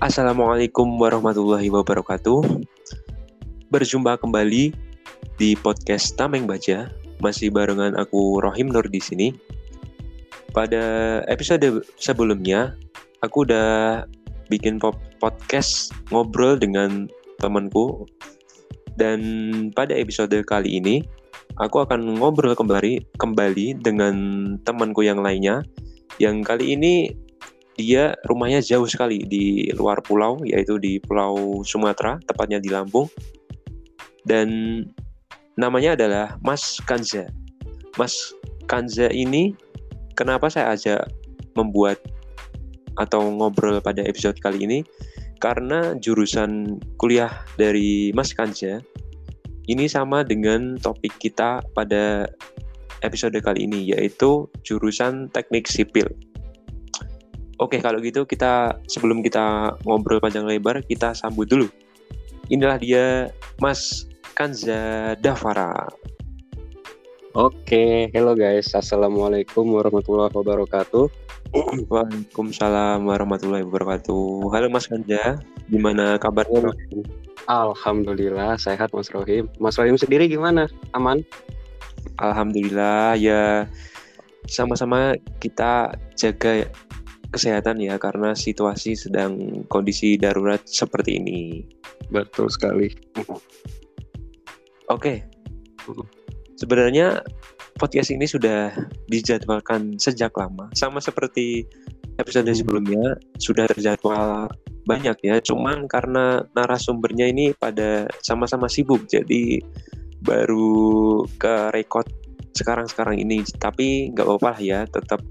[0.00, 2.64] Assalamualaikum warahmatullahi wabarakatuh.
[3.68, 4.72] Berjumpa kembali
[5.36, 6.88] di podcast Tameng Baca.
[7.20, 9.28] Masih barengan aku Rohim Nur di sini.
[10.56, 12.72] Pada episode sebelumnya,
[13.20, 14.08] aku udah
[14.48, 14.80] bikin
[15.20, 17.04] podcast ngobrol dengan
[17.36, 18.08] temanku.
[18.96, 19.20] Dan
[19.76, 21.04] pada episode kali ini,
[21.60, 24.16] aku akan ngobrol kembali kembali dengan
[24.64, 25.60] temanku yang lainnya.
[26.16, 27.12] Yang kali ini
[27.80, 33.08] dia rumahnya jauh sekali di luar pulau, yaitu di Pulau Sumatera, tepatnya di Lampung.
[34.28, 34.48] Dan
[35.56, 37.32] namanya adalah Mas Kanza.
[37.96, 38.36] Mas
[38.68, 39.56] Kanza ini
[40.14, 41.08] kenapa saya ajak
[41.56, 41.98] membuat
[43.00, 44.78] atau ngobrol pada episode kali ini?
[45.40, 48.84] Karena jurusan kuliah dari Mas Kanza
[49.66, 52.28] ini sama dengan topik kita pada
[53.00, 56.06] episode kali ini, yaitu jurusan teknik sipil.
[57.60, 61.68] Oke, kalau gitu kita sebelum kita ngobrol panjang lebar, kita sambut dulu.
[62.48, 63.28] Inilah dia
[63.60, 65.84] Mas Kanza Davara.
[67.36, 68.72] Oke, hello guys.
[68.72, 71.12] Assalamualaikum warahmatullahi wabarakatuh.
[71.92, 74.48] Waalaikumsalam warahmatullahi wabarakatuh.
[74.56, 76.72] Halo Mas Kanza, gimana kabarnya?
[77.44, 79.52] Alhamdulillah sehat Mas Rohim.
[79.60, 80.64] Mas Rohim sendiri gimana?
[80.96, 81.20] Aman?
[82.16, 83.68] Alhamdulillah ya
[84.48, 85.12] sama-sama
[85.44, 86.64] kita jaga
[87.30, 91.62] kesehatan ya karena situasi sedang kondisi darurat seperti ini.
[92.10, 92.90] Betul sekali.
[94.90, 95.22] Oke.
[96.58, 97.24] Sebenarnya
[97.80, 98.74] podcast ini sudah
[99.08, 101.64] dijadwalkan sejak lama, sama seperti
[102.20, 104.50] episode sebelumnya sudah terjadwal
[104.84, 105.40] banyak ya.
[105.40, 109.64] Cuman karena narasumbernya ini pada sama-sama sibuk, jadi
[110.20, 112.10] baru ke record
[112.52, 113.40] sekarang-sekarang ini.
[113.56, 115.24] Tapi nggak apa-apa ya, tetap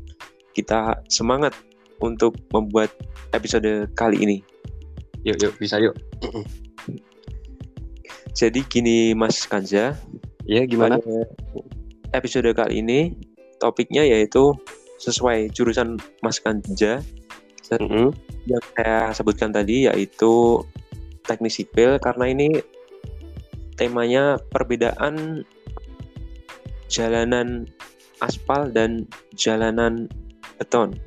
[0.57, 1.53] kita semangat
[1.99, 2.91] untuk membuat
[3.35, 4.37] episode kali ini.
[5.27, 5.95] Yuk, yuk, bisa yuk.
[8.33, 9.95] Jadi gini Mas Kanja.
[10.47, 10.97] Iya, gimana?
[12.15, 13.13] Episode kali ini
[13.59, 14.55] topiknya yaitu
[14.99, 17.03] sesuai jurusan Mas Kanja.
[17.69, 18.07] Mm -hmm.
[18.49, 20.63] Yang saya sebutkan tadi yaitu
[21.27, 22.63] teknik sipil karena ini
[23.77, 25.45] temanya perbedaan
[26.89, 27.69] jalanan
[28.19, 29.05] aspal dan
[29.37, 30.09] jalanan
[30.57, 30.97] beton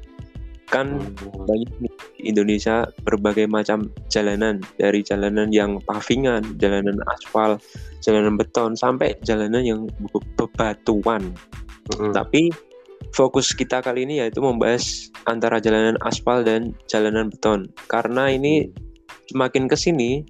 [0.72, 1.88] kan banyak di
[2.32, 7.60] Indonesia berbagai macam jalanan dari jalanan yang pavingan, jalanan aspal,
[8.00, 9.80] jalanan beton sampai jalanan yang
[10.40, 11.36] bebatuan.
[11.92, 12.16] Hmm.
[12.16, 12.48] Tapi
[13.12, 18.72] fokus kita kali ini yaitu membahas antara jalanan aspal dan jalanan beton karena ini
[19.28, 20.24] semakin ke sini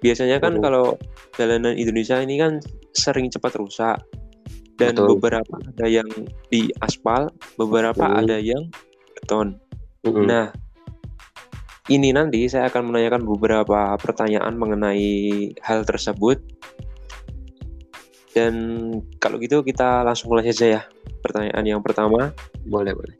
[0.00, 0.62] biasanya kan hmm.
[0.64, 0.96] kalau
[1.36, 2.62] jalanan Indonesia ini kan
[2.96, 3.98] sering cepat rusak
[4.78, 5.18] dan Betul.
[5.18, 6.08] beberapa ada yang
[6.50, 8.20] di aspal, beberapa hmm.
[8.26, 8.62] ada yang
[9.20, 9.58] beton.
[10.04, 10.26] Mm-hmm.
[10.28, 10.52] Nah,
[11.88, 16.40] ini nanti saya akan menanyakan beberapa pertanyaan mengenai hal tersebut.
[18.34, 18.54] Dan
[19.20, 20.82] kalau gitu kita langsung mulai saja ya.
[21.20, 22.32] Pertanyaan yang pertama.
[22.64, 23.16] Boleh, boleh.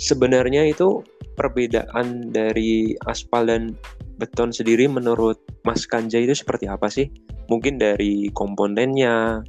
[0.00, 1.04] Sebenarnya itu
[1.34, 3.74] perbedaan dari aspal dan
[4.16, 7.10] beton sendiri menurut Mas Kanja itu seperti apa sih?
[7.50, 9.42] Mungkin dari komponennya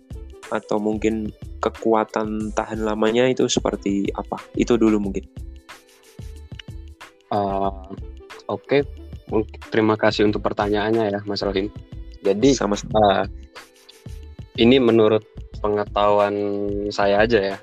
[0.53, 1.29] atau mungkin
[1.61, 4.41] kekuatan tahan lamanya itu seperti apa?
[4.57, 5.25] Itu dulu mungkin.
[7.33, 7.71] Uh,
[8.45, 8.85] Oke,
[9.25, 9.51] okay.
[9.73, 11.73] terima kasih untuk pertanyaannya ya, Mas Rohim.
[12.21, 13.25] Jadi, sama uh,
[14.61, 15.25] ini menurut
[15.65, 16.35] pengetahuan
[16.93, 17.57] saya aja ya.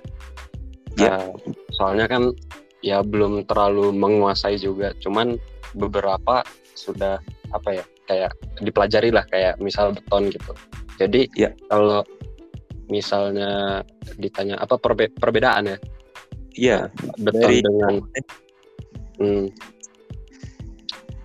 [0.98, 1.14] Ya.
[1.22, 1.38] Uh,
[1.70, 2.34] soalnya kan
[2.82, 5.38] ya belum terlalu menguasai juga, cuman
[5.78, 6.42] beberapa
[6.74, 7.22] sudah
[7.54, 10.52] apa ya kayak dipelajari lah kayak misal beton gitu.
[10.98, 12.02] Jadi ya kalau
[12.90, 13.80] misalnya
[14.18, 15.78] ditanya apa perbe perbedaan ya?
[16.58, 16.78] Iya.
[17.22, 17.62] Beton dari...
[17.62, 18.02] dengan
[19.20, 19.48] Hmm.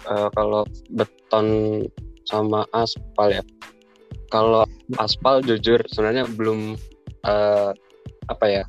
[0.08, 1.48] Uh, kalau beton
[2.28, 3.44] sama aspal ya.
[4.28, 4.68] Kalau
[5.00, 6.76] aspal jujur sebenarnya belum
[7.24, 7.72] uh,
[8.28, 8.64] apa ya?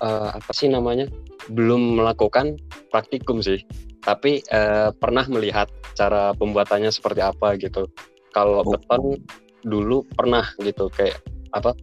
[0.00, 1.08] Uh, apa sih namanya?
[1.52, 2.56] Belum melakukan
[2.88, 3.60] praktikum sih.
[4.04, 7.88] Tapi uh, pernah melihat cara pembuatannya seperti apa gitu.
[8.32, 8.72] Kalau oh.
[8.72, 9.20] beton
[9.64, 11.20] dulu pernah gitu kayak
[11.52, 11.76] apa?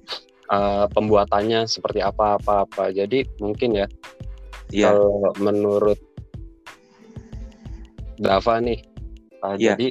[0.54, 2.94] Uh, pembuatannya seperti apa apa apa.
[2.94, 3.88] Jadi mungkin ya
[4.70, 4.94] yeah.
[4.94, 6.00] kalau menurut
[8.22, 8.80] Dava nih
[9.42, 9.76] uh, yeah.
[9.76, 9.88] jadi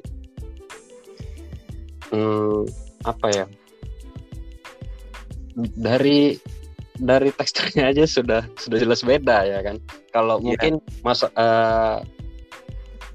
[2.15, 2.65] hmm,
[3.05, 3.47] apa ya
[5.77, 6.39] dari
[7.03, 9.77] dari teksturnya aja sudah sudah jelas beda ya kan
[10.15, 10.47] kalau yeah.
[10.55, 10.73] mungkin
[11.03, 12.01] mas uh,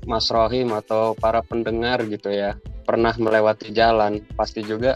[0.08, 2.56] Mas Rohim atau para pendengar gitu ya
[2.88, 4.96] pernah melewati jalan pasti juga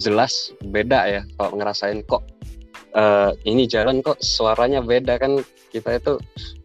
[0.00, 2.24] jelas beda ya kalau ngerasain kok
[2.96, 5.44] uh, ini jalan kok suaranya beda kan
[5.74, 6.14] kita itu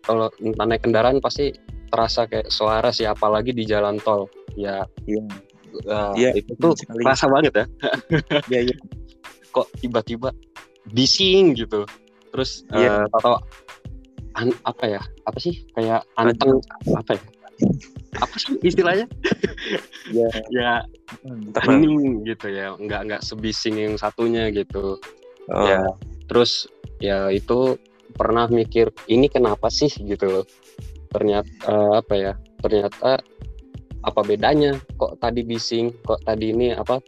[0.06, 1.50] kalau naik kendaraan pasti
[1.90, 5.22] terasa kayak suara sih apalagi di jalan tol ya Iya.
[5.90, 7.02] uh, Iya, itu tuh sekali.
[7.02, 7.66] kerasa banget ya
[8.54, 8.76] Iya, iya.
[9.50, 10.30] kok tiba-tiba
[10.88, 11.90] bising gitu
[12.30, 13.02] terus Iya.
[13.02, 13.42] eh, atau
[14.38, 16.62] an, apa ya apa sih kayak anteng
[16.94, 17.24] apa ya
[18.16, 19.10] apa sih istilahnya
[20.14, 20.30] Iya.
[20.54, 20.72] ya
[21.26, 21.66] Entah.
[21.66, 25.02] hening gitu ya nggak nggak sebising yang satunya gitu
[25.50, 25.82] Oh, ya
[26.30, 26.70] terus
[27.02, 27.74] ya itu
[28.20, 29.88] pernah mikir ini kenapa sih?
[29.88, 30.46] Gitu loh.
[31.10, 33.24] Ternyata eh, apa ya ternyata
[34.04, 34.76] apa bedanya?
[35.00, 37.00] Kok tadi bising kok tadi ini apa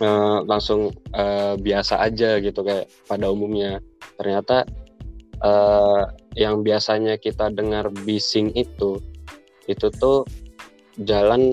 [0.00, 3.84] eh, langsung eh, biasa aja gitu kayak pada umumnya.
[4.16, 4.64] Ternyata
[5.44, 6.02] eh,
[6.40, 8.96] yang biasanya kita dengar bising itu
[9.68, 10.24] itu tuh
[11.04, 11.52] jalan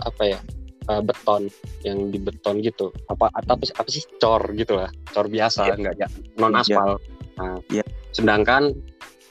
[0.00, 0.40] apa ya
[0.88, 1.52] eh, beton
[1.84, 2.88] yang di beton gitu.
[3.12, 5.74] Apa atau apa, sih- cor gitu lah cor biasa Iya.
[5.76, 6.08] enggak ya
[6.38, 7.00] non aspal
[7.40, 7.84] nah, Iya.
[8.12, 8.76] sedangkan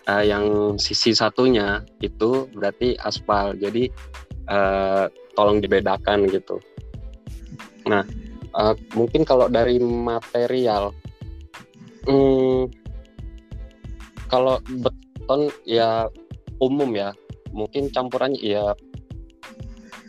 [0.10, 3.54] eh, yang sisi satunya itu berarti aspal.
[3.54, 3.86] Jadi
[4.50, 5.06] eh,
[5.38, 6.58] tolong dibedakan gitu.
[7.86, 8.02] Nah
[8.50, 10.90] eh, mungkin kalau dari material
[12.10, 12.66] hmm,
[14.30, 16.10] kalau beton ya
[16.58, 17.14] umum ya.
[17.50, 18.78] Mungkin campurannya ya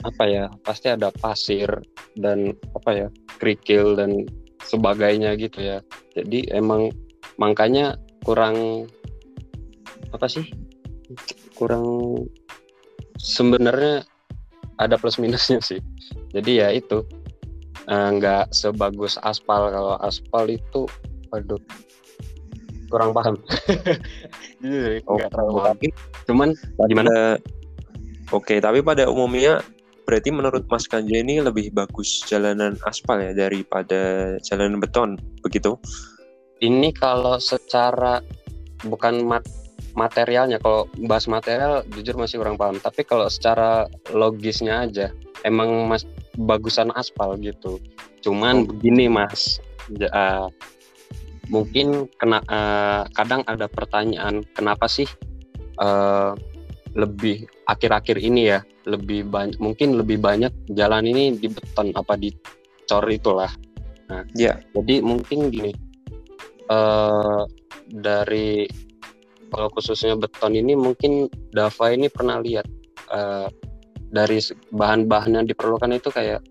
[0.00, 1.69] apa ya pasti ada pasir
[2.17, 3.08] dan apa ya
[3.41, 4.29] kerikil dan
[4.64, 5.79] sebagainya gitu ya.
[6.12, 6.93] Jadi emang
[7.40, 8.87] makanya kurang
[10.12, 10.44] apa sih?
[11.56, 11.84] Kurang
[13.16, 14.04] sebenarnya
[14.76, 15.81] ada plus minusnya sih.
[16.37, 17.00] Jadi ya itu
[17.88, 19.72] eh, nggak sebagus aspal.
[19.72, 20.84] Kalau aspal itu
[21.32, 21.58] waduh
[22.90, 23.38] kurang paham.
[24.60, 25.66] Jadi, Oh, nggak terlalu paham.
[25.72, 25.87] tapi
[26.28, 26.48] cuman
[26.90, 27.14] gimana?
[28.31, 29.62] Oke, tapi pada umumnya
[30.06, 35.78] berarti menurut Mas Kanja ini lebih bagus jalanan aspal ya daripada jalanan beton, begitu?
[36.61, 38.21] Ini kalau secara
[38.85, 39.49] bukan mat-
[39.93, 43.85] materialnya kalau bahas material jujur masih kurang paham tapi kalau secara
[44.15, 45.11] logisnya aja
[45.43, 46.07] emang mas
[46.39, 47.83] bagusan aspal gitu
[48.23, 48.67] cuman Oh.
[48.71, 49.59] begini mas
[49.91, 50.47] eh,
[51.51, 55.09] mungkin kena eh, kadang ada pertanyaan kenapa sih
[55.77, 56.33] eh,
[56.95, 62.31] lebih akhir-akhir ini ya lebih banyak mungkin lebih banyak jalan ini di beton apa di
[62.87, 63.51] cor itulah
[64.07, 64.59] nah Ya.
[64.75, 65.71] jadi mungkin gini
[66.70, 67.43] eh
[67.90, 68.64] dari
[69.50, 72.67] kalau khususnya beton ini mungkin Dava ini pernah lihat
[73.11, 73.49] eh,
[74.11, 76.43] dari se- bahan-bahan yang diperlukan itu kayak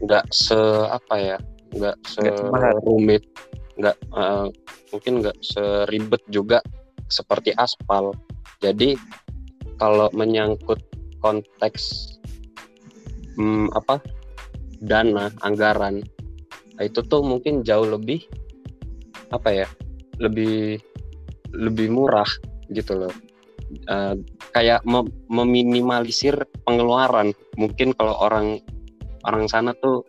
[0.00, 0.56] nggak se
[0.88, 1.38] apa ya
[1.76, 2.80] nggak semahal.
[2.80, 3.22] serumit
[3.76, 4.46] nggak eh,
[4.92, 6.64] mungkin nggak seribet juga
[7.12, 8.16] seperti aspal
[8.64, 8.96] jadi
[9.76, 10.80] kalau menyangkut
[11.20, 12.16] konteks
[13.36, 14.00] hmm, apa
[14.80, 16.00] dana anggaran
[16.80, 18.24] itu tuh mungkin jauh lebih
[19.30, 19.68] apa ya
[20.20, 20.78] lebih
[21.54, 22.28] lebih murah
[22.70, 23.14] gitu loh.
[23.70, 24.14] Eh,
[24.50, 26.34] kayak mem- meminimalisir
[26.66, 27.34] pengeluaran.
[27.54, 28.58] Mungkin kalau orang
[29.26, 30.02] orang sana tuh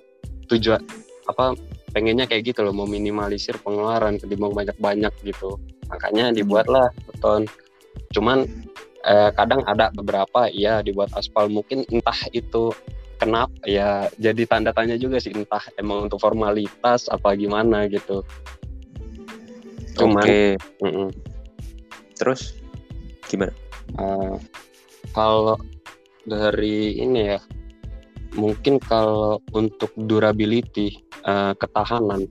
[0.49, 0.81] tujuan
[1.29, 1.53] apa
[1.93, 5.57] pengennya kayak gitu loh meminimalisir pengeluaran ketimbang banyak-banyak gitu.
[5.89, 7.45] Makanya dibuatlah beton.
[8.13, 8.45] Cuman
[9.05, 11.49] eh, kadang ada beberapa ya dibuat aspal.
[11.49, 12.73] Mungkin entah itu
[13.21, 18.25] kenapa ya jadi tanda tanya juga sih entah emang untuk formalitas apa gimana gitu
[19.97, 20.41] cuman Oke,
[20.83, 21.07] mm-mm.
[22.15, 22.55] terus
[23.27, 23.51] gimana?
[23.99, 24.35] Eh,
[25.11, 25.59] kalau
[26.23, 27.39] dari ini ya
[28.37, 30.95] mungkin kalau untuk durability
[31.27, 32.27] eh, ketahanan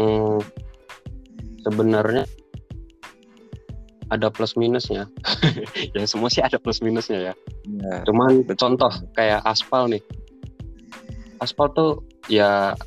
[0.00, 0.40] hmm,
[1.66, 2.24] sebenarnya
[4.06, 5.10] ada plus minusnya
[5.96, 7.34] ya semua sih ada plus minusnya ya
[7.66, 8.78] Ya, cuman betul.
[8.78, 9.98] contoh kayak aspal nih
[11.42, 11.98] aspal tuh
[12.30, 12.78] ya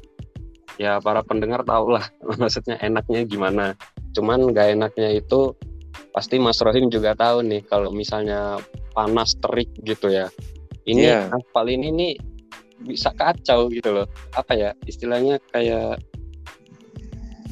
[0.79, 2.07] ya para pendengar tau lah
[2.39, 3.75] maksudnya enaknya gimana.
[4.15, 5.53] Cuman gak enaknya itu
[6.15, 8.57] pasti Mas Rohim juga tahu nih kalau misalnya
[8.95, 10.31] panas terik gitu ya.
[10.88, 11.21] Ini Iya.
[11.36, 12.13] aspal ini nih
[12.88, 14.07] bisa kacau gitu loh.
[14.33, 16.00] Apa ya istilahnya kayak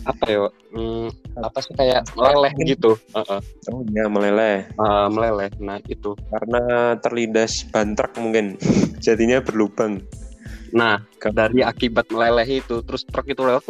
[0.08, 1.12] apa ya hmm,
[1.44, 2.96] apa sih kayak meleleh gitu.
[3.12, 4.64] Heeh, Oh ya meleleh.
[4.72, 5.52] Eh, meleleh.
[5.60, 6.16] Nah itu.
[6.32, 8.56] Karena terlindas bantrek mungkin.
[9.06, 10.00] Jadinya berlubang.
[10.76, 11.00] Nah,
[11.32, 13.68] dari akibat meleleh itu, terus truk itu lewat,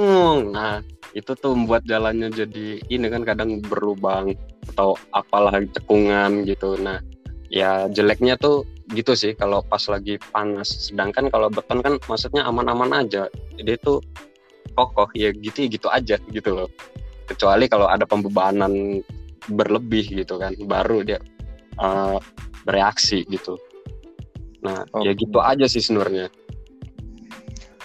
[0.50, 0.82] nah
[1.14, 4.38] itu tuh membuat jalannya jadi ini kan kadang berlubang
[4.74, 6.78] atau apalah cekungan gitu.
[6.78, 7.02] Nah,
[7.50, 10.90] ya jeleknya tuh gitu sih kalau pas lagi panas.
[10.90, 13.26] Sedangkan kalau beton kan maksudnya aman-aman aja.
[13.58, 14.04] Dia tuh
[14.78, 16.70] kokoh ya gitu gitu aja gitu loh.
[17.28, 19.04] Kecuali kalau ada pembebanan
[19.48, 21.20] berlebih gitu kan, baru dia
[21.82, 22.18] eh,
[22.68, 23.56] bereaksi gitu.
[24.64, 25.24] Nah, ya Oke.
[25.24, 26.28] gitu aja sih sebenarnya.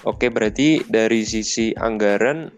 [0.02, 2.50] Oke, berarti dari sisi anggaran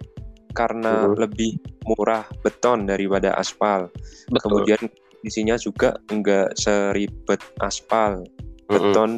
[0.54, 1.14] karena Mhm.
[1.18, 1.52] lebih
[1.84, 3.90] murah beton daripada aspal.
[4.30, 4.64] Betul.
[4.64, 4.82] Kemudian
[5.24, 8.24] isinya juga enggak seribet aspal
[8.68, 9.16] beton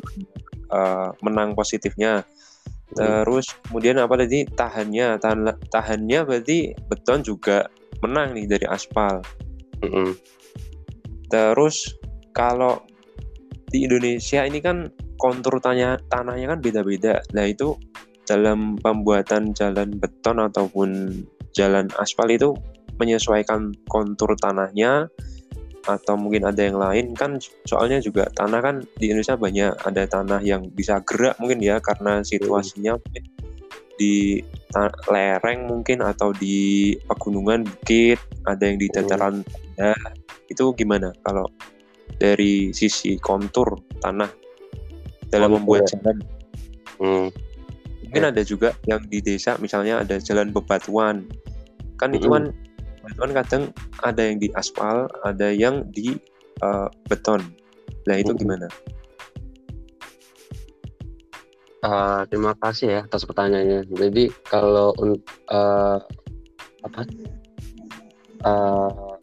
[0.71, 2.23] uh, menang positifnya
[2.95, 7.67] terus kemudian apa tadi tahannya tahan tahannya berarti beton juga
[7.99, 9.19] menang nih dari aspal
[9.83, 10.11] mm -hmm.
[11.27, 11.99] terus
[12.31, 12.87] kalau
[13.67, 14.87] di Indonesia ini kan
[15.19, 17.25] kontur tanya, tanahnya kan beda-beda.
[17.35, 17.75] Nah itu
[18.27, 21.23] dalam pembuatan jalan beton ataupun
[21.55, 22.53] jalan aspal itu
[22.99, 25.09] menyesuaikan kontur tanahnya
[25.87, 30.43] atau mungkin ada yang lain kan soalnya juga tanah kan di Indonesia banyak ada tanah
[30.43, 33.25] yang bisa gerak mungkin ya karena situasinya mungkin
[33.97, 34.43] di
[35.09, 39.41] lereng mungkin atau di pegunungan bukit ada yang di dataran
[39.79, 39.97] rendah
[40.51, 41.47] itu gimana kalau
[42.19, 44.29] dari sisi kontur tanah
[45.31, 46.17] dalam oh, membuat jalan.
[46.97, 47.29] Hmm.
[48.07, 51.27] Mungkin ada juga yang di desa misalnya ada jalan bebatuan.
[51.99, 52.55] Kan itu kan
[53.03, 53.63] bebatuan kadang
[54.03, 56.15] ada yang di aspal, ada yang di
[56.63, 57.43] uh, beton.
[58.07, 58.41] Nah, itu hmm.
[58.41, 58.67] gimana?
[61.87, 63.87] Uh, terima kasih ya atas pertanyaannya.
[63.91, 64.91] Jadi kalau
[65.51, 65.99] uh,
[66.83, 67.01] apa
[68.47, 69.15] uh,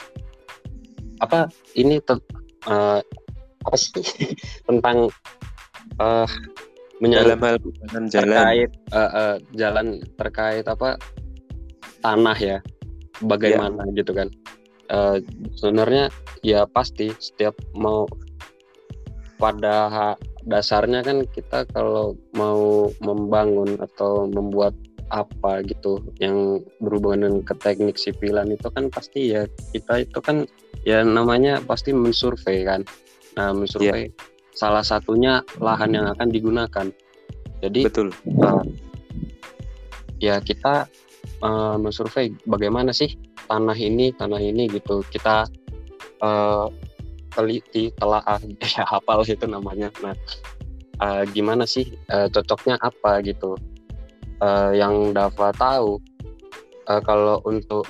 [1.23, 1.47] apa
[1.79, 2.99] ini uh,
[3.63, 4.03] apa sih
[4.67, 5.11] tentang
[5.99, 6.27] uh,
[7.01, 7.57] dalam hal
[8.07, 8.09] jalan.
[8.11, 10.95] terkait uh, uh, jalan terkait apa
[12.03, 12.57] tanah ya
[13.25, 13.95] bagaimana yeah.
[13.97, 14.29] gitu kan.
[14.91, 15.17] Uh,
[15.57, 16.11] sebenarnya
[16.43, 18.05] ya pasti setiap mau
[19.39, 24.75] pada dasarnya kan kita kalau mau membangun atau membuat
[25.11, 30.43] apa gitu yang berhubungan dengan ke teknik sipilan itu kan pasti ya kita itu kan
[30.83, 32.83] ya namanya pasti mensurvei kan.
[33.39, 36.87] Nah mensurvei yeah salah satunya lahan yang akan digunakan.
[37.61, 38.09] Jadi betul.
[38.39, 38.63] Uh,
[40.21, 40.87] ya kita
[41.41, 43.17] uh, mensurvei bagaimana sih
[43.49, 45.49] tanah ini tanah ini gitu kita
[46.23, 46.69] uh,
[47.33, 48.39] teliti telaah
[48.77, 49.89] ya hafal itu namanya.
[50.05, 50.15] Nah
[51.01, 53.57] uh, gimana sih uh, cocoknya apa gitu?
[54.43, 56.03] Uh, yang dapat tahu
[56.91, 57.87] uh, kalau untuk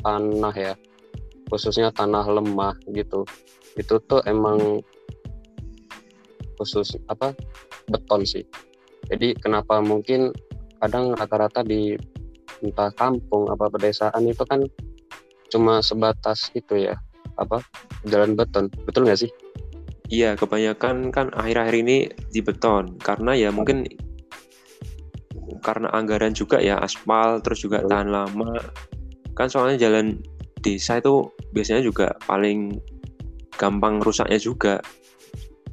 [0.00, 0.72] tanah ya
[1.52, 3.28] khususnya tanah lemah gitu
[3.76, 4.80] itu tuh emang
[6.62, 7.34] khusus apa
[7.90, 8.46] beton sih.
[9.10, 10.30] Jadi kenapa mungkin
[10.78, 11.98] kadang rata-rata di
[12.62, 14.62] entah kampung apa pedesaan itu kan
[15.50, 16.94] cuma sebatas itu ya
[17.36, 17.58] apa
[18.06, 18.70] jalan beton.
[18.86, 19.30] Betul nggak sih?
[20.12, 21.96] Iya kebanyakan kan akhir-akhir ini
[22.30, 22.96] di beton.
[23.02, 23.84] Karena ya mungkin
[25.62, 28.54] karena anggaran juga ya aspal terus juga tahan lama.
[29.34, 30.22] Kan soalnya jalan
[30.62, 32.78] desa itu biasanya juga paling
[33.58, 34.78] gampang rusaknya juga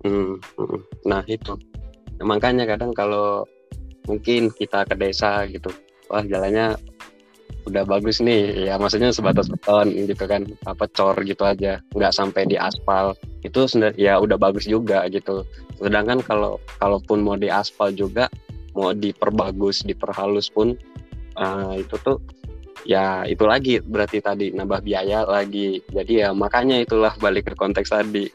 [0.04, 0.80] Hmm, hmm.
[1.08, 1.60] Nah itu
[2.20, 3.48] makanya kadang kalau
[4.08, 5.72] mungkin kita ke desa gitu,
[6.12, 6.76] wah jalannya
[7.68, 12.50] udah bagus nih, ya maksudnya sebatas beton gitu kan, apa cor gitu aja, nggak sampai
[12.50, 13.14] di aspal.
[13.46, 13.68] Itu
[14.00, 15.46] ya udah bagus juga gitu.
[15.78, 18.28] Sedangkan kalau kalaupun mau di aspal juga,
[18.74, 20.76] mau diperbagus, diperhalus pun
[21.38, 22.18] uh, itu tuh
[22.88, 25.84] ya itu lagi berarti tadi nambah biaya lagi.
[25.92, 28.28] Jadi ya makanya itulah balik ke konteks tadi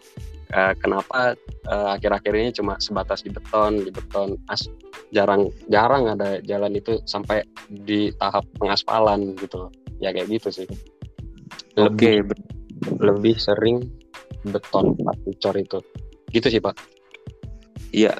[0.55, 1.35] uh, kenapa
[1.69, 4.71] uh, akhir-akhir ini cuma sebatas di beton di beton as
[5.11, 9.69] jarang jarang ada jalan itu sampai di tahap pengaspalan gitu.
[9.99, 10.67] Ya kayak gitu sih.
[11.75, 13.03] Lebih okay.
[13.03, 13.83] lebih sering
[14.47, 15.79] beton pasti cor itu.
[16.31, 16.79] Gitu sih pak.
[17.91, 18.15] Iya.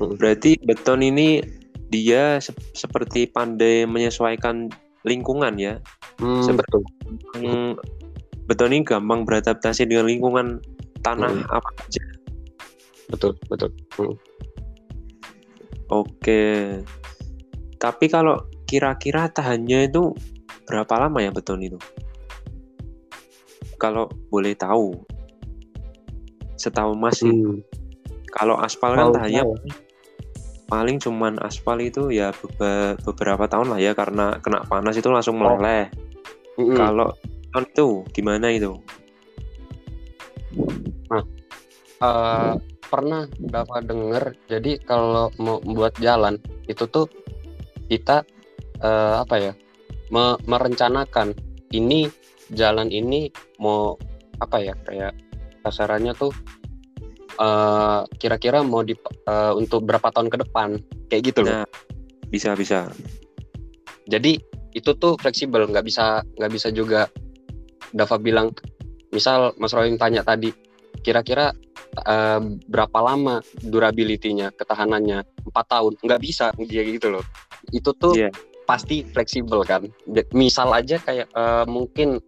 [0.00, 1.44] Berarti beton ini
[1.90, 4.70] dia se seperti pandai menyesuaikan
[5.04, 5.74] lingkungan ya?
[6.20, 6.76] Hmm, seperti
[7.36, 7.76] hmm,
[8.46, 10.60] beton ini gampang beradaptasi dengan lingkungan
[11.00, 11.48] tanah hmm.
[11.48, 12.02] apa aja
[13.10, 14.14] betul betul hmm.
[15.90, 16.42] oke
[17.80, 18.36] tapi kalau
[18.68, 20.14] kira-kira tahannya itu
[20.68, 21.80] berapa lama ya beton itu
[23.80, 24.94] kalau boleh tahu
[26.60, 27.64] setahu masih hmm.
[28.30, 29.42] kalau aspal kan tahannya
[30.70, 32.30] paling cuman aspal itu ya
[33.02, 35.58] beberapa tahun lah ya karena kena panas itu langsung oh.
[35.58, 35.90] meleleh
[36.60, 36.76] oh.
[36.78, 37.10] kalau
[37.58, 38.78] itu gimana itu
[41.10, 41.24] Nah,
[42.02, 42.54] uh,
[42.90, 47.06] pernah dapat dengar jadi kalau mau membuat jalan itu tuh
[47.86, 48.26] kita
[48.82, 49.52] uh, apa ya
[50.10, 51.34] me merencanakan
[51.70, 52.10] ini
[52.50, 53.30] jalan ini
[53.62, 53.94] mau
[54.42, 55.14] apa ya kayak
[55.62, 56.34] kasarannya tuh
[57.40, 58.92] kira kira-kira mau di
[59.24, 60.76] uh, untuk berapa tahun ke depan
[61.08, 61.64] kayak gitu loh.
[61.64, 61.66] Nah,
[62.28, 62.92] bisa bisa.
[64.04, 64.36] Jadi
[64.76, 67.08] itu tuh fleksibel nggak bisa nggak bisa juga
[67.96, 68.52] Dava bilang
[69.10, 70.50] misal Mas Roy tanya tadi
[71.06, 71.54] kira-kira
[72.02, 75.22] uh, berapa lama durability-nya, ketahanannya?
[75.46, 75.92] Empat tahun?
[76.02, 77.24] Nggak bisa dia gitu loh.
[77.70, 78.32] Itu tuh yeah.
[78.66, 79.86] pasti fleksibel kan.
[80.34, 82.18] Misal aja kayak uh, mungkin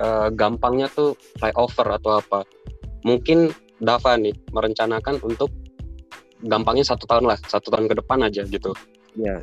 [0.00, 2.42] uh, gampangnya tuh flyover atau apa.
[3.06, 5.52] mungkin Dava nih merencanakan untuk
[6.42, 8.74] gampangnya satu tahun lah, satu tahun ke depan aja gitu.
[9.14, 9.40] Iya.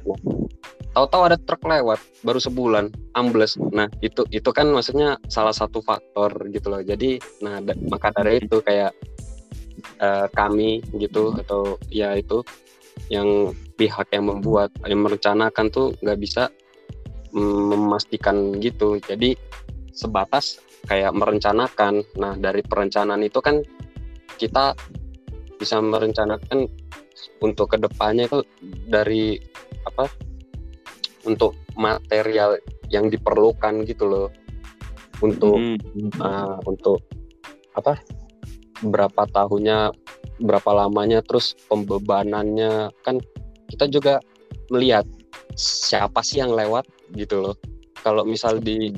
[0.93, 3.57] Tahu-tahu ada truk lewat baru sebulan ambles.
[3.73, 6.85] Nah itu itu kan maksudnya salah satu faktor gitu loh.
[6.85, 8.93] Jadi nah da- maka dari itu kayak
[9.97, 12.45] eh, kami gitu atau ya itu
[13.09, 16.53] yang pihak yang membuat yang merencanakan tuh nggak bisa
[17.33, 19.01] mm, memastikan gitu.
[19.01, 19.33] Jadi
[19.97, 22.05] sebatas kayak merencanakan.
[22.21, 23.65] Nah dari perencanaan itu kan
[24.37, 24.77] kita
[25.57, 26.69] bisa merencanakan
[27.41, 28.45] untuk ke depannya itu
[28.89, 29.37] dari
[29.83, 30.07] apa
[31.23, 32.59] untuk material
[32.91, 34.27] yang diperlukan gitu loh.
[35.23, 36.09] Untuk Hmm.
[36.19, 36.99] uh, untuk
[37.73, 37.97] apa?
[38.83, 39.95] Berapa tahunnya
[40.43, 42.91] berapa lamanya terus pembebanannya.
[43.07, 43.23] Kan
[43.71, 44.19] kita juga
[44.67, 45.07] melihat
[45.55, 46.83] siapa sih yang lewat
[47.15, 47.55] gitu loh.
[48.03, 48.91] Kalau misal di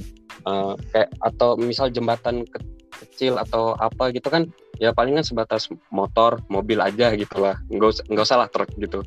[0.49, 2.73] uh, kayak atau misal jembatan ke-
[3.05, 4.47] kecil atau apa gitu kan
[4.79, 7.59] ya palingan sebatas motor mobil aja gitu lah.
[7.69, 9.05] Nggak usah nggak usah lah truk gitu.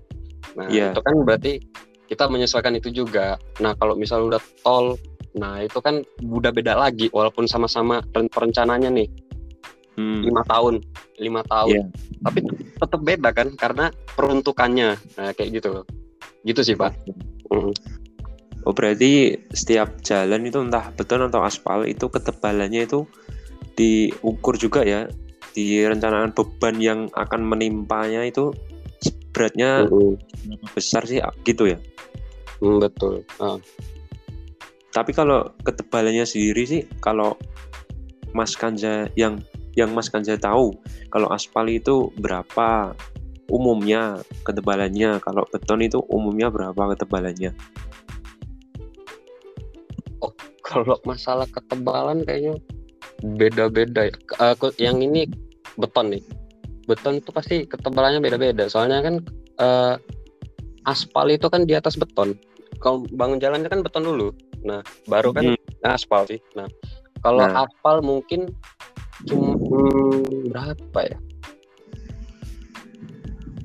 [0.54, 0.94] Nah Iya.
[0.94, 1.52] itu kan berarti
[2.08, 3.36] kita menyesuaikan itu juga.
[3.60, 4.96] Nah kalau misal udah tol
[5.36, 9.10] nah itu kan udah beda lagi walaupun sama-sama ren- perencanaannya nih.
[9.98, 10.22] Hmm.
[10.22, 10.78] lima tahun
[11.18, 11.74] lima tahun.
[11.74, 11.84] Iya.
[12.22, 12.38] tapi
[12.78, 14.96] tetap beda kan karena peruntukannya.
[15.20, 15.84] Nah kayak gitu.
[16.46, 16.94] Gitu sih pak.
[17.50, 17.74] Mm.
[18.66, 23.06] Oh berarti setiap jalan itu entah beton atau aspal itu ketebalannya itu
[23.74, 25.06] diukur juga ya?
[25.54, 28.54] Direncanakan beban yang akan menimpanya itu
[29.38, 31.78] beratnya berapa besar sih gitu ya.
[32.58, 33.62] Mm, betul Ah.
[34.90, 37.38] Tapi kalau ketebalannya sendiri sih kalau
[38.34, 39.38] Mas Kanja yang
[39.78, 40.74] yang Mas Kanja tahu
[41.14, 42.98] kalau aspal itu berapa
[43.46, 47.54] umumnya ketebalannya kalau beton itu umumnya berapa ketebalannya
[50.68, 52.60] kalau masalah ketebalan kayaknya
[53.24, 54.14] beda-beda ya.
[54.52, 55.24] Aku yang ini
[55.80, 56.22] beton nih.
[56.88, 58.66] Beton itu pasti ketebalannya beda-beda.
[58.66, 59.14] Soalnya kan
[59.60, 59.94] eh,
[60.88, 62.32] aspal itu kan di atas beton.
[62.80, 64.32] Kalau bangun jalannya kan beton dulu.
[64.64, 65.52] Nah, baru kan
[65.84, 66.40] aspal sih.
[66.56, 66.66] Nah,
[67.20, 67.68] kalau Nah.
[67.68, 68.48] aspal mungkin
[69.28, 71.18] cuma hmm, berapa ya?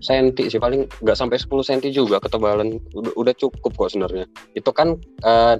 [0.04, 4.28] Senti sih paling nggak sampai 10 senti juga ketebalan udah, udah cukup kok sebenarnya.
[4.52, 5.56] Itu kan eh,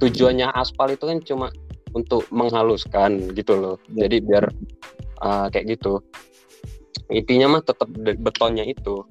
[0.00, 1.52] tujuannya aspal itu kan cuma
[1.92, 3.76] untuk menghaluskan gitu loh.
[3.92, 4.08] Ya.
[4.08, 4.44] Jadi biar
[5.20, 6.00] uh, kayak gitu.
[7.12, 9.04] Intinya mah tetap betonnya itu.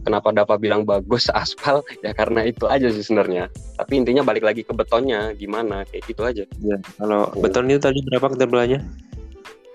[0.00, 3.52] Kenapa Dapa bilang bagus aspal ya karena itu aja sih sebenarnya.
[3.76, 6.44] Tapi intinya balik lagi ke betonnya gimana kayak gitu aja.
[6.64, 8.80] Ya, kalau beton itu tadi berapa ketebalannya?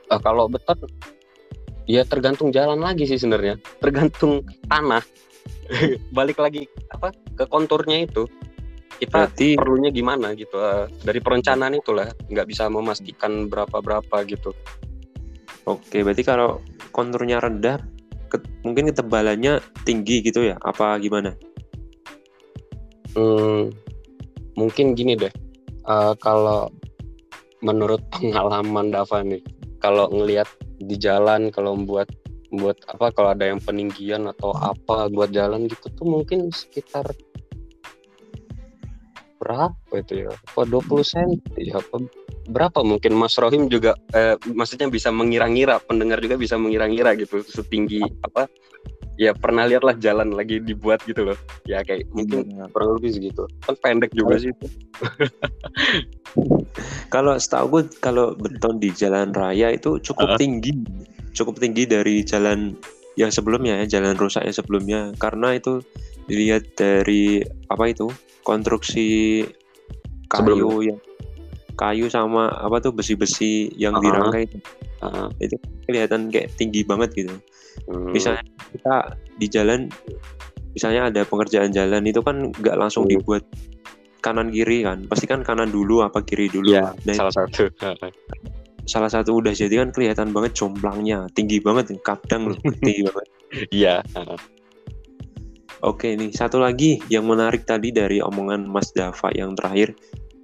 [0.10, 0.78] Eh, kalau beton
[1.86, 3.62] ya tergantung jalan lagi sih sebenarnya.
[3.80, 5.04] Tergantung tanah.
[6.17, 8.26] balik lagi apa ke konturnya itu.
[8.95, 14.56] Kita Berarti perlunya gimana gitu eh, dari perencanaan itulah nggak bisa memastikan berapa berapa gitu
[15.65, 16.62] oke, berarti kalau
[16.95, 17.84] konturnya rendah
[18.31, 20.55] ke- mungkin ketebalannya tinggi gitu ya?
[20.63, 21.36] Apa gimana?
[23.15, 23.71] Hmm,
[24.55, 25.31] mungkin gini deh
[25.88, 26.71] eh, kalau
[27.60, 29.43] menurut pengalaman Dava nih
[29.84, 30.47] kalau ngelihat
[30.79, 32.12] di jalan kalau membuat
[32.55, 37.03] buat apa kalau ada yang peninggian atau apa buat jalan gitu tuh mungkin sekitar
[39.45, 40.34] berapa itu ya?
[40.34, 42.01] Apa 20 senti apa
[42.49, 48.01] berapa mungkin Mas Rohim juga eh, maksudnya bisa mengira-ngira pendengar juga bisa mengira-ngira gitu setinggi
[48.25, 48.49] apa?
[49.15, 51.38] Ya pernah lihat lah jalan lagi dibuat gitu loh.
[51.63, 52.67] Ya kayak mungkin Iya.
[52.73, 53.47] kurang lebih segitu.
[53.63, 54.67] Kan pendek juga sih itu.
[57.13, 60.39] Kalau setahu gue kalau beton di jalan raya itu cukup Uh-uh.
[60.39, 60.75] tinggi,
[61.31, 62.75] cukup tinggi dari jalan
[63.15, 64.99] yang sebelumnya ya, jalan rusak yang sebelumnya.
[65.15, 65.80] Karena itu
[66.28, 67.39] dilihat dari
[67.71, 68.10] apa itu
[68.41, 69.41] konstruksi
[70.28, 70.93] kayu Sebelumnya.
[70.93, 70.99] yang
[71.75, 74.04] kayu sama apa tuh besi-besi yang Uh-uh.
[74.04, 74.58] dirangkai itu,
[75.04, 75.28] Heeh.
[75.43, 77.36] itu kelihatan kayak tinggi banget gitu.
[77.91, 78.15] Hmm.
[78.15, 78.95] Misalnya kita
[79.36, 79.91] di jalan,
[80.71, 83.19] misalnya ada pengerjaan jalan itu kan nggak langsung Hmm.
[83.19, 83.43] dibuat
[84.23, 86.73] kanan kiri kan, pasti kan kanan dulu apa kiri dulu.
[86.73, 87.69] Iya, Nah, salah satu
[88.86, 93.28] salah satu udah jadi kan kelihatan banget jomplangnya tinggi banget kadang loh tinggi banget.
[93.74, 93.95] Iya.
[95.86, 99.93] Oke nih satu lagi yang menarik tadi dari omongan Mas Dava yang terakhir.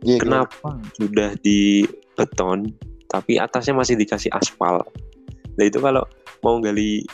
[0.02, 1.86] Kenapa sudah di
[2.18, 2.74] beton
[3.06, 4.82] tapi atasnya masih dikasih aspal?
[5.58, 6.02] Nah itu kalau
[6.42, 7.06] mau gali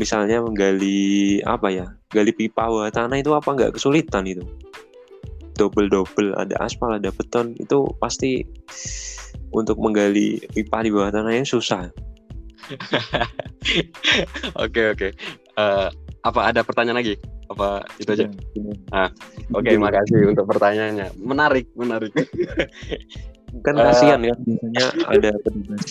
[0.00, 4.40] misalnya menggali apa ya gali pipa bawah tanah itu apa nggak kesulitan itu?
[5.60, 8.48] Double double ada aspal ada beton itu pasti
[9.50, 11.90] untuk menggali pipa di bawah tanahnya susah
[14.56, 15.08] oke oke
[15.50, 15.88] Eh,
[16.22, 17.18] apa ada pertanyaan lagi
[17.50, 19.04] apa itu aja Iya.
[19.50, 22.14] oke makasih untuk pertanyaannya menarik menarik
[23.66, 23.82] kan Eh.
[23.82, 25.82] kasihan kan biasanya ada petugas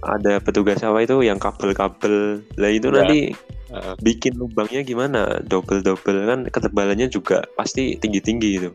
[0.00, 2.94] ada petugas apa itu yang kabel-kabel lah itu Ya.
[2.96, 3.20] nanti
[3.68, 3.94] Heeh.
[4.00, 8.70] bikin lubangnya gimana double double kan ketebalannya juga pasti tinggi tinggi itu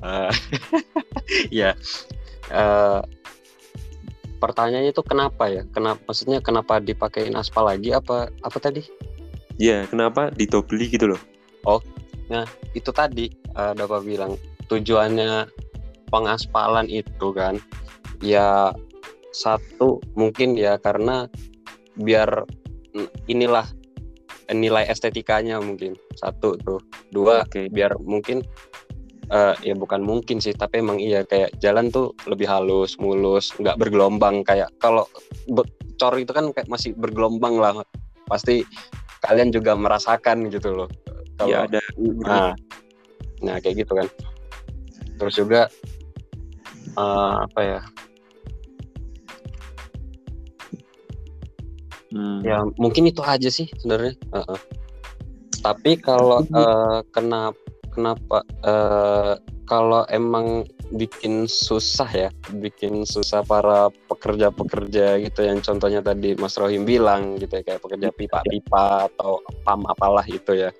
[0.00, 0.32] Eh,
[1.60, 1.70] Iya.
[2.48, 3.00] Eh,
[4.42, 5.62] pertanyaannya itu kenapa ya?
[5.70, 8.84] Kenapa maksudnya kenapa dipakein aspal lagi apa apa tadi?
[9.58, 11.20] ya kenapa didobeli gitu loh
[12.74, 14.34] Itu tadi Bapak bilang
[14.66, 15.46] tujuannya
[16.10, 17.58] pengaspalan itu kan
[18.22, 18.74] ya
[19.34, 21.26] satu mungkin ya karena
[21.98, 22.46] biar
[23.26, 23.66] inilah
[24.50, 28.42] nilai estetikanya mungkin satu tuh dua oke biar mungkin
[29.32, 33.80] eh ya bukan mungkin sih tapi emang iya kayak jalan tuh lebih halus mulus nggak
[33.80, 34.44] bergelombang.
[34.44, 35.08] Kayak kalau
[35.96, 37.80] cor itu kan kayak masih bergelombang lah.
[38.28, 38.64] Pasti
[39.24, 40.88] kalian juga merasakan gitu loh.
[41.40, 42.52] Kalau ya ada nah,
[43.40, 44.06] nah kayak gitu kan.
[45.16, 45.60] Terus juga
[47.00, 47.80] eh, apa ya?
[52.14, 54.14] Hmm, ya mungkin itu aja sih sebenarnya.
[54.36, 54.60] Heeh.
[55.64, 57.63] tapi kalau eh, kenapa
[57.94, 58.42] kenapa?
[58.66, 62.28] Eh, kalau emang bikin susah ya
[62.60, 68.08] bikin susah para pekerja-pekerja gitu yang contohnya tadi Mas Rohim bilang gitu ya kayak pekerja
[68.12, 70.70] pipa-pipa atau pam apalah itu ya.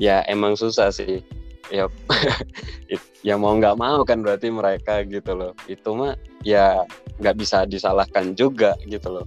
[0.00, 1.22] Ya emang susah sih.
[1.70, 1.86] Ya
[3.28, 5.52] ya mau nggak mau kan berarti mereka gitu loh.
[5.70, 6.82] Itu mah ya
[7.22, 9.26] nggak bisa disalahkan juga gitu loh.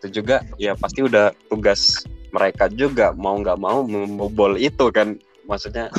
[0.00, 5.16] Itu juga ya pasti udah tugas mereka juga mau nggak mau membobol itu kan
[5.46, 5.90] maksudnya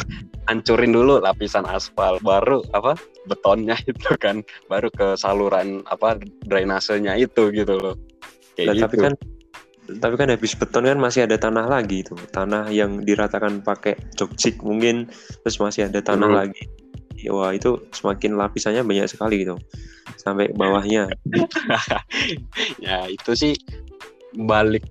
[0.47, 2.95] hancurin dulu lapisan aspal baru apa
[3.27, 7.95] betonnya itu kan baru ke saluran apa drainasenya itu gitu loh.
[8.55, 9.13] Kayak gitu tapi kan
[9.87, 14.59] tapi kan habis beton kan masih ada tanah lagi itu tanah yang diratakan pakai jogsik
[14.59, 15.07] mungkin
[15.43, 16.39] terus masih ada tanah Hmm.
[16.43, 16.63] lagi.
[17.17, 19.57] Ya, wah itu semakin lapisannya banyak sekali gitu
[20.19, 21.07] sampai bawahnya.
[22.83, 23.53] Ya itu sih
[24.35, 24.85] balik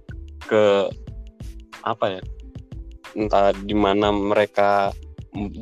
[0.49, 0.91] ke
[1.87, 2.23] apa ya
[3.17, 4.93] entah di mana mereka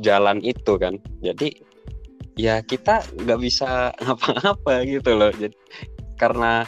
[0.03, 0.99] jalan itu kan.
[1.23, 1.55] Jadi
[2.35, 5.31] ya kita nggak bisa ngapa-ngapa gitu loh.
[5.31, 5.55] Jadi
[6.19, 6.67] karena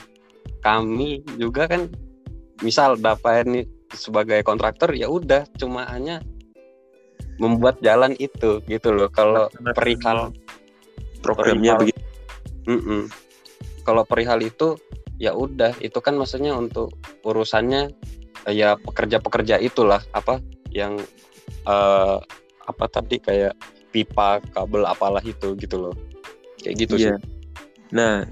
[0.64, 1.92] kami juga kan
[2.64, 3.62] misal dapat ini
[3.94, 6.20] sebagai kontraktor ya udah cuma hanya
[7.38, 9.08] membuat jalan itu gitu loh.
[9.12, 10.34] Kalau perihal
[11.22, 12.02] programnya perihal- begitu.
[12.68, 13.02] Mm-mm.
[13.88, 14.76] Kalau perihal itu
[15.16, 15.72] ya udah.
[15.80, 16.92] Itu kan maksudnya untuk
[17.24, 17.96] urusannya
[18.52, 20.44] ya pekerja-pekerja itulah apa
[20.78, 20.94] yang
[21.66, 22.18] eh,
[22.68, 23.58] apa tadi kayak
[23.90, 25.96] pipa kabel apalah itu gitu loh
[26.62, 27.18] kayak gitu Iya.
[27.18, 27.36] sih
[27.88, 28.28] Nah,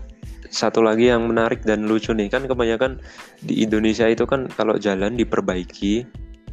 [0.52, 3.00] satu lagi yang menarik dan lucu nih kan kebanyakan
[3.40, 6.04] di Indonesia itu kan kalau jalan diperbaiki,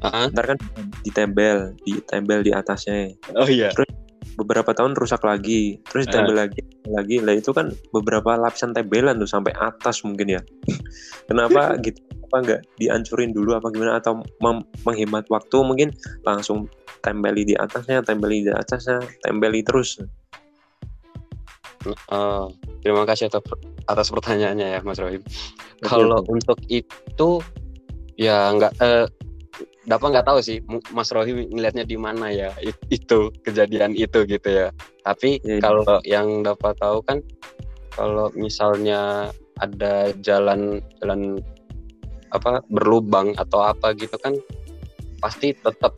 [0.02, 0.58] Ah, ntar kan
[1.02, 3.14] ditempel, ditempel di atasnya.
[3.38, 3.70] oh iya
[4.32, 6.14] Beberapa tahun rusak lagi, terus Ah.
[6.14, 7.16] ditempel lagi, lagi.
[7.20, 10.40] Lah itu kan beberapa lapisan tempelan tuh sampai atas mungkin ya.
[11.28, 12.00] Kenapa gitu?
[12.32, 14.24] Apa nggak dihancurin dulu apa gimana atau
[14.88, 15.92] menghemat waktu mungkin
[16.24, 16.64] langsung
[17.04, 20.00] tempeli di atasnya, tempeli di atasnya, tempeli terus.
[21.84, 22.44] Eh,
[22.80, 23.42] terima kasih atas,
[23.90, 25.18] atas pertanyaannya ya Mas Rohim
[25.82, 27.42] kalau untuk itu
[28.14, 29.10] ya nggak eh,
[29.82, 30.62] Dapat nggak tahu sih
[30.94, 34.70] Mas Rohim ngelihatnya di mana ya it- itu kejadian itu gitu ya.
[35.02, 35.58] Tapi iya.
[35.58, 37.18] kalau yang dapat tahu kan
[37.90, 41.42] kalau misalnya ada jalan jalan
[42.32, 44.32] apa berlubang atau apa gitu kan
[45.20, 45.92] pasti tetap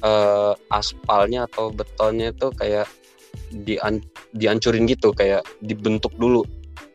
[0.00, 2.86] eh, aspalnya atau betonnya itu kayak
[3.52, 4.00] dian
[4.32, 6.46] dihancurin gitu kayak dibentuk dulu.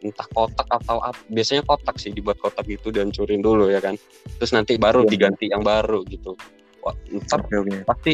[0.02, 4.00] Entah kotak atau apa biasanya kotak sih dibuat kotak gitu dihancurin dulu ya kan.
[4.40, 5.12] Terus nanti baru Iya.
[5.12, 6.34] diganti yang baru gitu.
[6.82, 7.76] Wah, ntar Oke oke.
[7.86, 8.14] pasti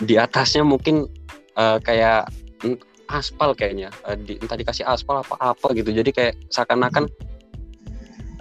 [0.00, 1.04] di atasnya mungkin
[1.56, 2.30] eh, kayak
[3.10, 3.90] aspal kayaknya.
[4.06, 5.90] Eh, di, entah dikasih aspal apa apa gitu.
[5.90, 7.10] Jadi kayak seakan-akan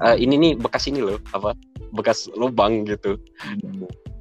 [0.05, 1.55] eh, ini nih bekas ini loh apa
[1.93, 3.17] bekas lubang gitu.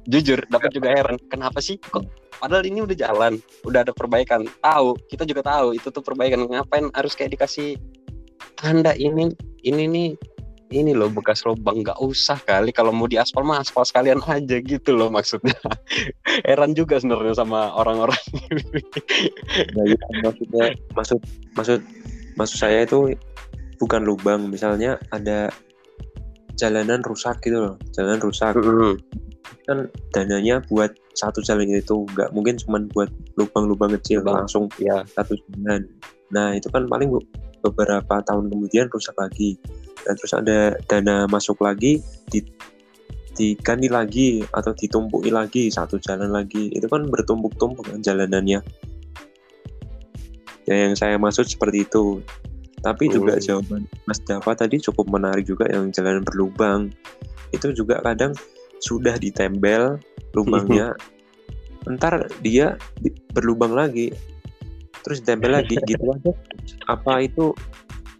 [0.09, 2.01] Jujur dapat juga heran kenapa sih kok
[2.39, 3.37] padahal ini udah jalan
[3.67, 4.47] udah ada perbaikan.
[4.63, 6.47] Tahu kita juga tahu itu tuh perbaikan.
[6.47, 7.77] Ngapain harus kayak dikasih
[8.57, 9.29] tanda ini
[9.67, 10.09] ini nih
[10.69, 11.81] ini loh bekas lubang.
[11.83, 15.57] Nggak usah kali kalau mau diaspal mah aspal sekalian aja gitu loh maksudnya.
[16.47, 18.23] Heran juga sebenarnya sama orang-orang.
[19.75, 20.65] Nah, iya, maksudnya
[20.95, 21.19] maksud
[21.57, 21.79] maksud
[22.37, 23.13] maksud saya itu
[23.77, 24.49] bukan lubang.
[24.49, 25.49] Misalnya ada
[26.59, 28.51] jalanan rusak gitu loh jalanan rusak.
[29.63, 33.07] Kan dananya buat satu jalan itu nggak mungkin cuma buat
[33.39, 34.43] lubang-lubang kecil Lubang.
[34.43, 35.87] langsung ya satu jalan.
[36.35, 37.07] Nah itu kan paling
[37.63, 39.55] beberapa tahun kemudian rusak lagi.
[40.03, 42.43] Dan terus ada dana masuk lagi di
[43.39, 46.71] diganti lagi atau ditumpuki lagi satu jalan lagi.
[46.75, 48.59] Itu kan bertumpuk-tumpuk kan jalanannya.
[50.67, 52.21] Ya yang saya maksud seperti itu
[52.79, 53.43] Tapi juga Hmm.
[53.43, 56.87] jawaban Mas Dava tadi cukup menarik juga yang jalan berlubang.
[57.51, 58.31] Itu juga kadang
[58.79, 59.99] sudah ditempel
[60.31, 60.95] lubangnya,
[61.99, 64.15] ntar dia di- berlubang lagi,
[65.03, 66.31] terus ditempel lagi gitu aja.
[66.87, 67.51] Apa itu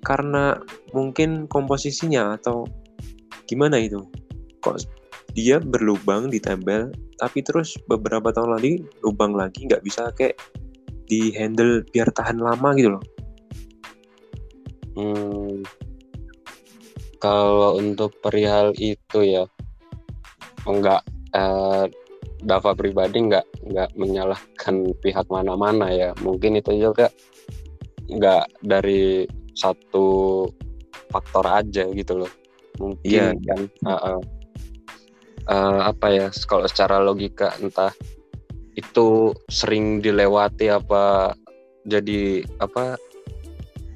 [0.04, 0.60] karena
[0.92, 2.68] mungkin komposisinya atau
[3.48, 4.04] gimana itu?
[4.60, 4.76] Kok
[5.32, 10.36] dia berlubang ditempel, tapi terus beberapa tahun lagi lubang lagi nggak bisa kayak
[11.08, 13.04] di handle biar tahan lama gitu loh.
[14.98, 15.62] Hmm,
[17.20, 19.44] kalau untuk perihal itu ya,
[20.66, 21.04] enggak
[21.36, 21.86] eh,
[22.40, 26.16] Dava pribadi nggak nggak menyalahkan pihak mana-mana ya.
[26.24, 27.12] Mungkin itu juga
[28.08, 29.28] nggak dari
[29.60, 30.48] satu
[31.12, 32.32] faktor aja gitu loh.
[32.80, 33.36] Mungkin Iya.
[33.44, 34.22] kan eh, eh,
[35.52, 36.28] eh, apa ya?
[36.48, 37.92] Kalau secara logika entah
[38.80, 41.36] itu sering dilewati apa
[41.84, 42.96] jadi apa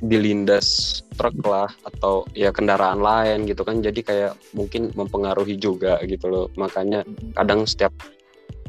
[0.04, 6.28] dilindas truk lah atau ya kendaraan lain gitu kan jadi kayak mungkin mempengaruhi juga gitu
[6.28, 7.08] loh makanya
[7.40, 7.96] kadang setiap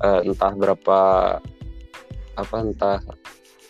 [0.07, 0.99] eh, entah berapa
[2.39, 2.99] apa entah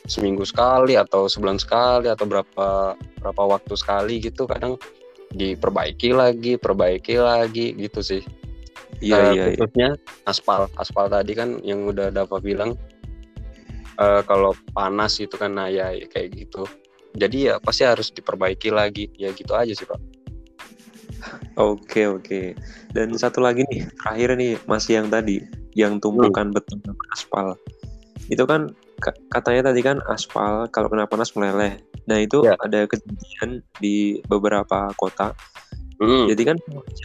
[0.04, 2.92] seminggu sekali atau sebulan sekali atau berapa
[3.24, 4.76] berapa waktu sekali gitu kadang
[5.32, 8.22] diperbaiki lagi perbaiki lagi gitu sih
[9.02, 9.32] Iya Eh, iya.
[9.34, 9.44] iya.
[9.50, 9.88] khususnya
[10.24, 12.78] aspal aspal tadi kan yang udah Dava bilang
[13.98, 16.62] eh, kalau panas itu kan nah ya kayak gitu
[17.14, 19.98] jadi ya pasti harus diperbaiki lagi ya gitu aja sih pak
[21.54, 22.52] Oke oke.
[22.90, 25.38] Dan satu lagi nih terakhir nih masih yang tadi
[25.78, 27.54] yang tumpukan beton dan aspal.
[28.26, 31.78] Itu kan ka- katanya tadi kan aspal kalau kena panas meleleh.
[32.10, 32.58] Nah itu Ya.
[32.58, 35.32] ada kejadian di beberapa kota.
[36.02, 36.56] Hmm, Jadi kan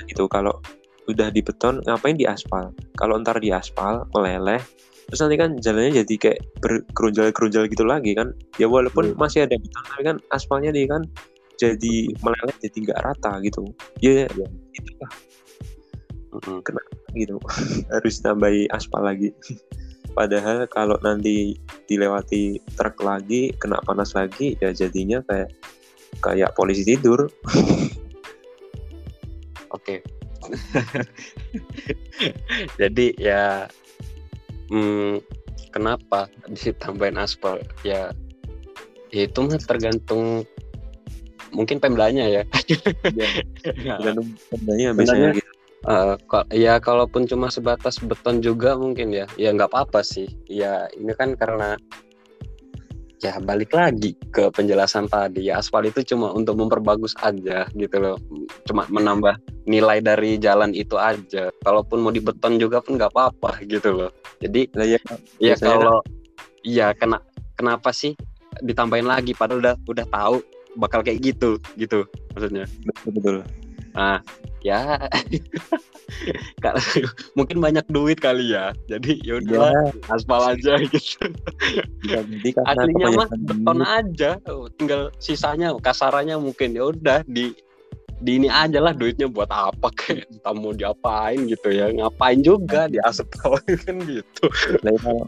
[0.09, 0.57] gitu kalau
[1.05, 2.73] udah di beton ngapain di aspal?
[2.97, 4.59] Kalau ntar di aspal meleleh,
[5.09, 8.31] terus nanti kan jalannya jadi kayak berkerunjal-kerunjal gitu lagi kan?
[8.61, 9.17] Ya walaupun Hmm.
[9.17, 11.01] masih ada beton, tapi kan aspalnya dia kan
[11.59, 13.73] jadi meleleh jadi nggak rata gitu.
[13.99, 15.11] Ya, ya itu lah
[16.29, 16.61] mm-mm.
[17.17, 17.35] gitu
[17.93, 19.33] harus tambahi aspal lagi.
[20.17, 25.53] Padahal kalau nanti dilewati truk lagi, kena panas lagi, ya jadinya kayak
[26.19, 27.29] kayak polisi tidur.
[29.75, 30.01] Oke.
[32.81, 33.69] Jadi ya
[34.69, 35.21] hmm,
[35.73, 37.61] kenapa ditambahin aspal?
[37.85, 38.13] Ya
[39.09, 40.45] itu mah tergantung
[41.49, 42.43] mungkin pemdanya ya.
[43.65, 45.51] Tergantung pemdanya biasanya gitu.
[46.29, 50.29] Kal- ya kalaupun cuma sebatas beton juga mungkin ya, ya nggak apa-apa sih.
[50.45, 51.79] Ya ini kan karena
[53.19, 58.15] ya balik lagi ke penjelasan tadi ya aspal itu cuma untuk memperbagus aja gitu loh,
[58.63, 59.35] cuma menambah
[59.67, 61.51] nilai dari jalan itu aja.
[61.63, 64.11] Kalaupun mau dibeton juga pun nggak apa-apa gitu loh.
[64.39, 64.99] Jadi Lah ya,
[65.39, 65.99] ya kalau
[66.63, 67.19] iya kena
[67.59, 68.15] kenapa sih
[68.63, 70.35] ditambahin lagi padahal udah udah tahu
[70.79, 72.65] bakal kayak gitu gitu maksudnya.
[72.87, 73.37] betul betul.
[73.99, 74.23] Nah,
[74.63, 74.95] ya
[76.63, 76.79] kalau
[77.35, 78.71] mungkin banyak duit kali ya.
[78.87, 81.27] Jadi ya udah aspal aja gitu.
[81.99, 84.31] karena Aslinya mah beton aja,
[84.79, 87.51] tinggal sisanya kasarannya mungkin ya udah di
[88.19, 92.91] di ini aja lah duitnya buat apa kayak entah mau diapain gitu ya ngapain juga
[92.91, 93.55] di aspal
[93.87, 94.45] kan gitu
[94.83, 95.23] ya, kalau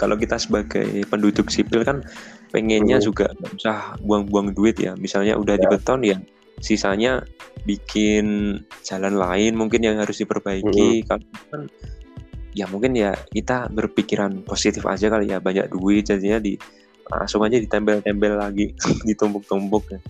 [0.00, 2.00] kalau kita sebagai penduduk sipil kan
[2.48, 3.04] pengennya Hmm.
[3.12, 5.60] juga nggak usah buang-buang duit ya misalnya udah Ya.
[5.60, 6.16] di beton ya
[6.60, 7.24] sisanya
[7.64, 11.62] bikin jalan lain mungkin yang harus diperbaiki kalau kan
[12.56, 16.58] ya mungkin ya kita berpikiran positif aja kali ya banyak duit jadinya di
[17.10, 18.70] langsung aja ditempel-tempel lagi
[19.08, 20.00] ditumpuk-tumpuk ya.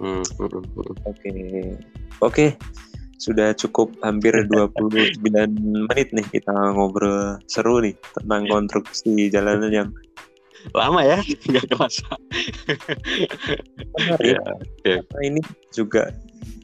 [0.00, 0.96] Hmm, hmm, hmm, hmm.
[1.08, 1.30] Oke.
[2.20, 2.46] Oke.
[3.20, 5.20] Sudah cukup hampir 29
[5.92, 9.88] menit nih kita ngobrol seru nih tentang konstruksi jalanan yang
[10.76, 12.08] lama ya nggak kerasa
[13.96, 14.36] menarik.
[14.84, 15.40] ya Karena ini
[15.72, 16.12] juga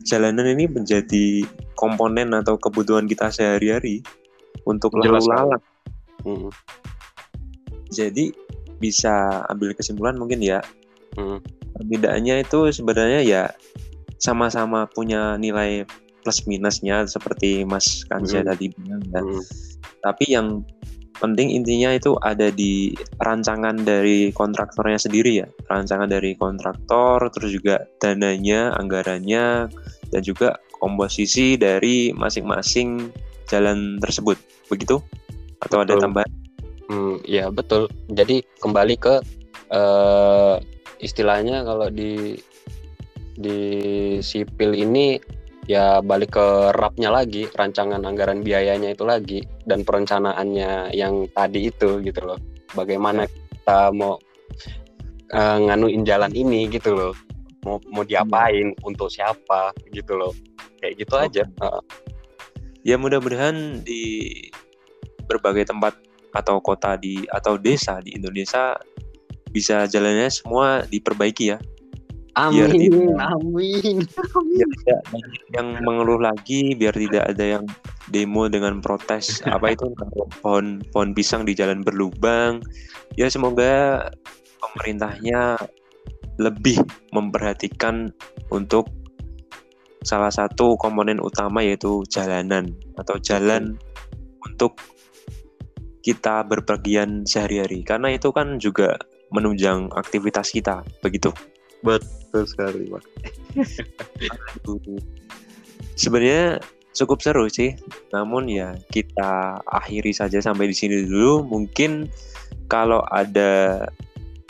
[0.06, 1.42] jalanan ini menjadi
[1.74, 4.00] komponen atau kebutuhan kita sehari-hari
[4.64, 5.62] untuk lalu lalang.
[6.24, 6.50] Hmm,
[7.92, 8.34] Jadi
[8.76, 10.60] bisa ambil kesimpulan mungkin ya
[11.16, 11.40] hmm,
[11.76, 13.42] perbedaannya itu sebenarnya ya
[14.20, 15.84] sama-sama punya nilai
[16.24, 18.48] plus minusnya seperti Mas Kansya Hmm.
[18.52, 19.20] tadi bilang ya.
[19.22, 19.42] hmm.
[20.02, 20.66] Tapi yang
[21.18, 25.46] penting intinya itu ada di rancangan dari kontraktornya sendiri ya.
[25.68, 29.68] Rancangan dari kontraktor, terus juga dananya, anggarannya,
[30.12, 33.10] dan juga komposisi dari masing-masing
[33.48, 34.36] jalan tersebut.
[34.68, 35.00] Begitu?
[35.62, 36.04] Atau ada Betul.
[36.04, 36.32] tambahan?
[36.86, 37.90] Hmm, ya betul.
[38.14, 39.18] Jadi kembali ke
[39.74, 40.54] eh,
[41.02, 42.38] istilahnya kalau di
[43.36, 43.60] di
[44.22, 45.20] sipil ini
[45.66, 52.00] ya balik ke rapnya lagi, rancangan anggaran biayanya itu lagi dan perencanaannya yang tadi itu
[52.02, 52.38] gitu loh.
[52.74, 54.18] Bagaimana kita mau
[55.34, 57.14] eh, nganuin jalan ini gitu loh.
[57.66, 60.30] mau mau diapain untuk siapa gitu loh
[60.78, 61.26] kayak gitu Oke.
[61.26, 61.82] aja Heeh.
[62.86, 64.30] Ya mudah-mudahan di
[65.26, 65.98] berbagai tempat
[66.30, 68.78] atau kota di atau desa di Indonesia
[69.50, 71.58] bisa jalannya semua diperbaiki ya.
[72.36, 73.96] Biar amin tidak- amin.
[74.52, 75.00] Biar tidak
[75.56, 77.64] yang mengeluh lagi, biar tidak ada yang
[78.12, 79.40] demo dengan protes.
[79.48, 79.88] Apa itu?
[80.44, 82.60] Pohon pohon pisang di jalan berlubang.
[83.16, 84.04] Ya semoga
[84.60, 85.56] pemerintahnya
[86.36, 86.76] lebih
[87.16, 88.12] memperhatikan
[88.52, 88.92] untuk
[90.04, 93.80] salah satu komponen utama yaitu jalanan atau jalan
[94.44, 94.76] untuk
[96.04, 97.80] kita berpergian sehari-hari.
[97.80, 99.00] Karena itu kan juga
[99.32, 101.32] menunjang aktivitas kita begitu
[101.84, 103.04] betul sekali pak.
[106.00, 106.60] Sebenarnya
[106.96, 107.76] cukup seru sih.
[108.12, 111.44] Namun ya kita akhiri saja sampai di sini dulu.
[111.44, 112.08] Mungkin
[112.72, 113.84] kalau ada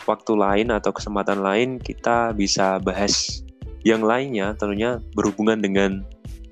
[0.07, 3.43] waktu lain atau kesempatan lain kita bisa bahas
[3.83, 5.91] yang lainnya tentunya berhubungan dengan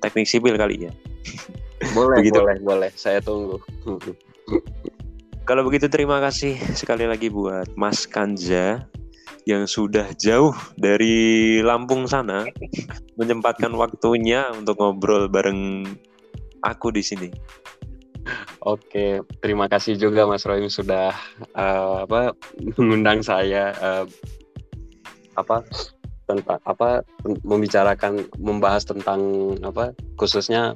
[0.04, 0.92] teknik sipil kali ya.
[1.96, 2.40] Boleh Begitu.
[2.40, 2.90] boleh boleh.
[2.96, 3.60] Saya tunggu.
[5.44, 8.88] Kalau begitu terima kasih sekali lagi buat Mas Kanja
[9.46, 12.42] yang sudah jauh dari Lampung sana
[13.14, 15.86] menyempatkan waktunya untuk ngobrol bareng
[16.66, 17.30] aku di sini.
[18.66, 21.14] Oke, terima kasih juga Mas Rohim sudah
[21.54, 22.34] eh, apa
[22.74, 24.04] mengundang saya eh,
[25.38, 25.62] apa
[26.26, 27.06] tentang apa
[27.46, 30.74] membicarakan membahas tentang apa khususnya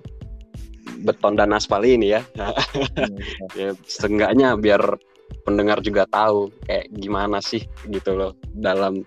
[1.02, 2.22] beton dan aspal ini ya.
[3.58, 4.94] ya seenggaknya biar
[5.42, 9.02] pendengar juga tahu kayak gimana sih gitu loh dalam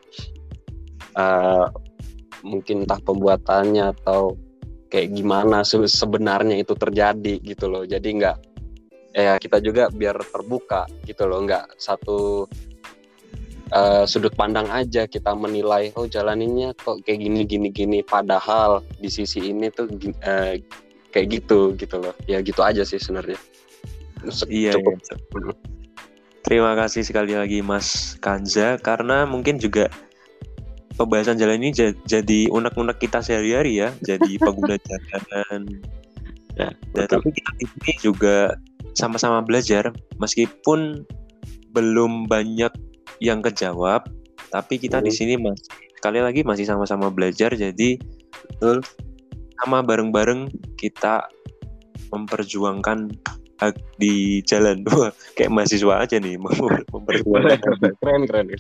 [1.14, 1.66] eh,
[2.44, 4.36] mungkin entah pembuatannya atau
[4.92, 7.84] kayak gimana se- sebenarnya itu terjadi gitu loh.
[7.88, 8.38] Jadi nggak
[9.14, 12.50] ya kita juga biar terbuka gitu loh nggak satu
[13.70, 18.82] eh, sudut pandang aja kita menilai oh jalan ini kok kayak gini gini gini padahal
[18.98, 19.86] di sisi ini tuh
[20.26, 20.62] eh,
[21.14, 23.38] kayak gitu gitu loh ya gitu aja sih sebenarnya
[24.34, 25.16] Se- Iya, cukup iya.
[26.44, 29.88] Terima kasih sekali lagi Mas Kanja karena mungkin juga
[31.00, 35.62] pembahasan jalan ini ja- jadi unek-unek kita sehari-hari ya, jadi pengguna jalan.
[36.54, 37.18] Dan betul.
[37.18, 38.38] tapi kita di sini juga
[38.94, 39.90] sama-sama belajar
[40.22, 41.02] meskipun
[41.74, 42.70] belum banyak
[43.18, 44.06] yang kejawab,
[44.54, 45.66] tapi kita di sini masih
[46.04, 47.96] sekali lagi masih sama-sama belajar jadi
[48.60, 48.84] Betul.
[49.64, 51.24] sama bareng-bareng kita
[52.12, 53.08] memperjuangkan
[53.98, 54.84] di jalan.
[54.90, 57.60] Wah, kayak mahasiswa aja nih mem- memperjuangkan.
[58.02, 58.48] keren keren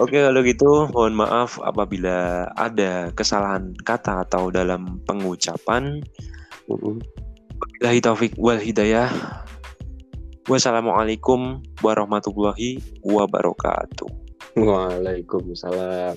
[0.00, 6.00] Oke, kalau gitu mohon maaf apabila ada kesalahan kata atau dalam pengucapan.
[6.70, 9.12] Wabillahi taufik wal hidayah.
[10.48, 14.08] Wassalamualaikum warahmatullahi wabarakatuh.
[14.56, 16.16] Waalaikumsalam